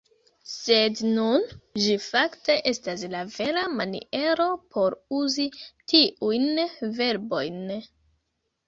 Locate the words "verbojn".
7.01-7.63